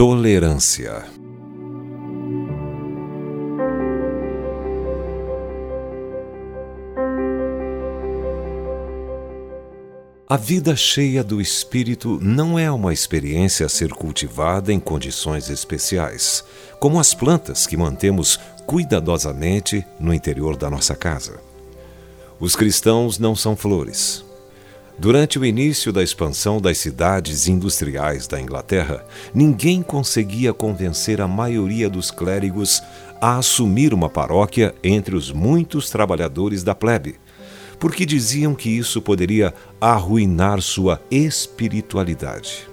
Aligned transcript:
Tolerância. 0.00 1.04
A 10.26 10.38
vida 10.38 10.74
cheia 10.74 11.22
do 11.22 11.38
Espírito 11.38 12.18
não 12.22 12.58
é 12.58 12.70
uma 12.70 12.94
experiência 12.94 13.66
a 13.66 13.68
ser 13.68 13.90
cultivada 13.90 14.72
em 14.72 14.80
condições 14.80 15.50
especiais, 15.50 16.42
como 16.78 16.98
as 16.98 17.12
plantas 17.12 17.66
que 17.66 17.76
mantemos 17.76 18.40
cuidadosamente 18.64 19.84
no 19.98 20.14
interior 20.14 20.56
da 20.56 20.70
nossa 20.70 20.96
casa. 20.96 21.38
Os 22.40 22.56
cristãos 22.56 23.18
não 23.18 23.36
são 23.36 23.54
flores, 23.54 24.24
Durante 25.00 25.38
o 25.38 25.46
início 25.46 25.94
da 25.94 26.02
expansão 26.02 26.60
das 26.60 26.76
cidades 26.76 27.48
industriais 27.48 28.26
da 28.26 28.38
Inglaterra, 28.38 29.02
ninguém 29.32 29.82
conseguia 29.82 30.52
convencer 30.52 31.22
a 31.22 31.26
maioria 31.26 31.88
dos 31.88 32.10
clérigos 32.10 32.82
a 33.18 33.38
assumir 33.38 33.94
uma 33.94 34.10
paróquia 34.10 34.74
entre 34.84 35.16
os 35.16 35.32
muitos 35.32 35.88
trabalhadores 35.88 36.62
da 36.62 36.74
plebe, 36.74 37.18
porque 37.78 38.04
diziam 38.04 38.54
que 38.54 38.68
isso 38.68 39.00
poderia 39.00 39.54
arruinar 39.80 40.60
sua 40.60 41.00
espiritualidade. 41.10 42.68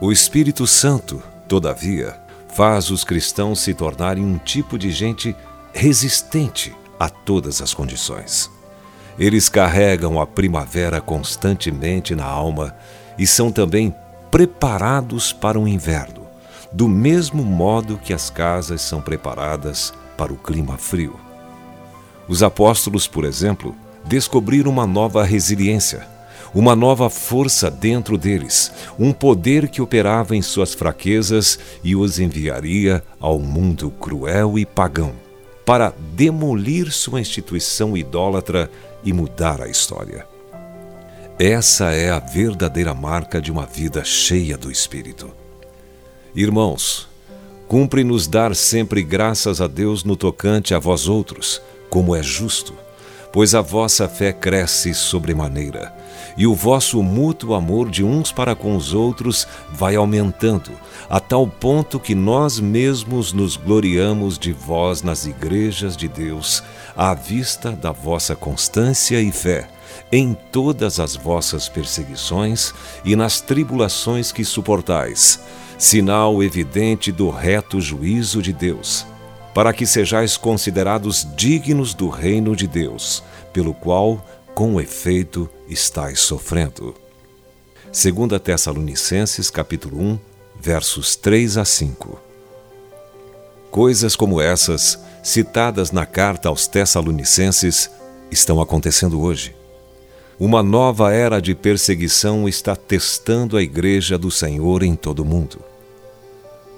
O 0.00 0.10
Espírito 0.10 0.66
Santo, 0.66 1.22
todavia, 1.48 2.18
faz 2.56 2.90
os 2.90 3.04
cristãos 3.04 3.60
se 3.60 3.72
tornarem 3.72 4.24
um 4.24 4.36
tipo 4.36 4.76
de 4.76 4.90
gente 4.90 5.32
resistente 5.72 6.74
a 6.98 7.08
todas 7.08 7.62
as 7.62 7.72
condições. 7.72 8.50
Eles 9.18 9.48
carregam 9.48 10.20
a 10.20 10.26
primavera 10.26 11.00
constantemente 11.00 12.14
na 12.14 12.24
alma 12.24 12.74
e 13.18 13.26
são 13.26 13.52
também 13.52 13.94
preparados 14.30 15.32
para 15.32 15.60
o 15.60 15.68
inverno, 15.68 16.26
do 16.72 16.88
mesmo 16.88 17.44
modo 17.44 17.98
que 17.98 18.14
as 18.14 18.30
casas 18.30 18.80
são 18.80 19.00
preparadas 19.00 19.92
para 20.16 20.32
o 20.32 20.36
clima 20.36 20.78
frio. 20.78 21.20
Os 22.26 22.42
apóstolos, 22.42 23.06
por 23.06 23.24
exemplo, 23.24 23.74
descobriram 24.04 24.70
uma 24.70 24.86
nova 24.86 25.22
resiliência, 25.22 26.06
uma 26.54 26.76
nova 26.76 27.10
força 27.10 27.70
dentro 27.70 28.16
deles, 28.16 28.72
um 28.98 29.12
poder 29.12 29.68
que 29.68 29.82
operava 29.82 30.36
em 30.36 30.42
suas 30.42 30.74
fraquezas 30.74 31.58
e 31.82 31.96
os 31.96 32.18
enviaria 32.18 33.02
ao 33.20 33.38
mundo 33.38 33.90
cruel 33.90 34.58
e 34.58 34.64
pagão, 34.64 35.12
para 35.64 35.94
demolir 36.14 36.90
sua 36.92 37.20
instituição 37.20 37.96
idólatra 37.96 38.70
e 39.04 39.12
mudar 39.12 39.60
a 39.60 39.68
história. 39.68 40.26
Essa 41.38 41.92
é 41.92 42.10
a 42.10 42.18
verdadeira 42.18 42.94
marca 42.94 43.40
de 43.40 43.50
uma 43.50 43.66
vida 43.66 44.04
cheia 44.04 44.56
do 44.56 44.70
Espírito. 44.70 45.30
Irmãos, 46.34 47.08
cumpre-nos 47.66 48.26
dar 48.26 48.54
sempre 48.54 49.02
graças 49.02 49.60
a 49.60 49.66
Deus 49.66 50.04
no 50.04 50.16
tocante 50.16 50.74
a 50.74 50.78
vós 50.78 51.08
outros, 51.08 51.60
como 51.88 52.14
é 52.14 52.22
justo, 52.22 52.74
pois 53.32 53.54
a 53.54 53.62
vossa 53.62 54.08
fé 54.08 54.32
cresce 54.32 54.92
sobremaneira, 54.92 55.92
e 56.36 56.46
o 56.46 56.54
vosso 56.54 57.02
mútuo 57.02 57.54
amor 57.54 57.90
de 57.90 58.04
uns 58.04 58.30
para 58.30 58.54
com 58.54 58.76
os 58.76 58.92
outros 58.92 59.48
vai 59.72 59.96
aumentando, 59.96 60.70
a 61.08 61.18
tal 61.18 61.46
ponto 61.46 61.98
que 61.98 62.14
nós 62.14 62.60
mesmos 62.60 63.32
nos 63.32 63.56
gloriamos 63.56 64.38
de 64.38 64.52
vós 64.52 65.02
nas 65.02 65.26
igrejas 65.26 65.96
de 65.96 66.08
Deus, 66.08 66.62
à 66.96 67.14
vista 67.14 67.72
da 67.72 67.90
vossa 67.90 68.36
constância 68.36 69.20
e 69.20 69.32
fé 69.32 69.68
em 70.10 70.36
todas 70.50 71.00
as 71.00 71.16
vossas 71.16 71.68
perseguições 71.68 72.74
e 73.04 73.16
nas 73.16 73.40
tribulações 73.40 74.30
que 74.30 74.44
suportais, 74.44 75.40
sinal 75.78 76.42
evidente 76.42 77.10
do 77.10 77.30
reto 77.30 77.80
juízo 77.80 78.42
de 78.42 78.52
Deus, 78.52 79.06
para 79.54 79.72
que 79.72 79.86
sejais 79.86 80.36
considerados 80.36 81.26
dignos 81.36 81.94
do 81.94 82.08
reino 82.08 82.56
de 82.56 82.66
Deus, 82.66 83.22
pelo 83.52 83.74
qual, 83.74 84.24
com 84.54 84.80
efeito, 84.80 85.48
estáis 85.68 86.20
sofrendo. 86.20 86.94
2 87.86 88.40
Tessalonicenses 88.40 89.50
capítulo 89.50 90.00
1, 90.00 90.18
versos 90.58 91.14
3 91.16 91.58
a 91.58 91.64
5. 91.64 92.18
Coisas 93.70 94.16
como 94.16 94.40
essas 94.40 94.98
citadas 95.22 95.92
na 95.92 96.06
carta 96.06 96.48
aos 96.48 96.66
Tessalonicenses 96.66 97.90
estão 98.30 98.60
acontecendo 98.60 99.20
hoje. 99.20 99.54
Uma 100.40 100.62
nova 100.62 101.12
era 101.12 101.40
de 101.40 101.54
perseguição 101.54 102.48
está 102.48 102.74
testando 102.74 103.56
a 103.56 103.62
Igreja 103.62 104.16
do 104.16 104.30
Senhor 104.30 104.82
em 104.82 104.96
todo 104.96 105.20
o 105.20 105.24
mundo. 105.24 105.71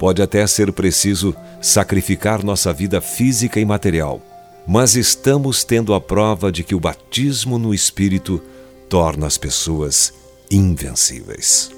Pode 0.05 0.21
até 0.21 0.47
ser 0.47 0.71
preciso 0.71 1.35
sacrificar 1.63 2.45
nossa 2.45 2.75
vida 2.75 3.01
física 3.01 3.59
e 3.59 3.65
material, 3.65 4.21
mas 4.67 4.97
estamos 4.97 5.65
tendo 5.65 5.95
a 5.95 6.01
prova 6.01 6.53
de 6.53 6.63
que 6.63 6.75
o 6.75 6.79
batismo 6.79 7.59
no 7.59 7.73
Espírito 7.73 8.39
torna 8.87 9.27
as 9.27 9.39
pessoas 9.39 10.13
invencíveis. 10.51 11.71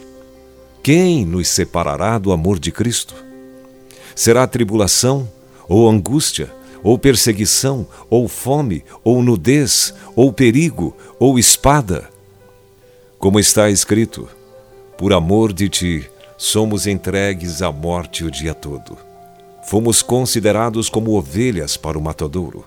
Quem 0.83 1.25
nos 1.25 1.47
separará 1.47 2.19
do 2.19 2.33
amor 2.33 2.59
de 2.59 2.73
Cristo? 2.73 3.15
Será 4.13 4.45
tribulação, 4.45 5.31
ou 5.69 5.89
angústia, 5.89 6.53
ou 6.83 6.99
perseguição, 6.99 7.87
ou 8.11 8.27
fome, 8.27 8.85
ou 9.05 9.23
nudez, 9.23 9.95
ou 10.17 10.33
perigo, 10.33 10.97
ou 11.21 11.39
espada. 11.39 12.11
Como 13.21 13.39
está 13.39 13.71
escrito: 13.71 14.29
Por 14.99 15.13
amor 15.13 15.53
de 15.53 15.69
ti, 15.69 16.11
somos 16.37 16.87
entregues 16.87 17.63
à 17.63 17.73
morte 17.73 18.25
o 18.25 18.31
dia 18.31 18.55
todo. 18.55 18.99
Fomos 19.65 20.03
considerados 20.03 20.89
como 20.89 21.17
ovelhas 21.17 21.77
para 21.77 21.99
o 21.99 22.03
matadouro. 22.03 22.65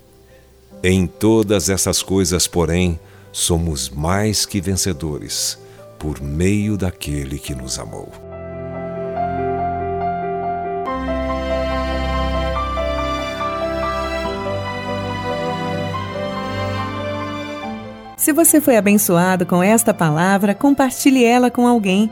Em 0.84 1.06
todas 1.06 1.70
essas 1.70 2.02
coisas, 2.02 2.48
porém, 2.48 3.00
somos 3.32 3.90
mais 3.90 4.46
que 4.46 4.60
vencedores, 4.60 5.58
por 5.98 6.22
meio 6.22 6.78
daquele 6.78 7.38
que 7.38 7.54
nos 7.54 7.78
amou. 7.78 8.12
Se 18.18 18.34
você 18.34 18.60
foi 18.60 18.78
abençoado 18.78 19.46
com 19.46 19.64
esta 19.64 19.94
palavra, 19.94 20.54
compartilhe 20.54 21.24
ela 21.24 21.50
com 21.50 21.66
alguém. 21.66 22.12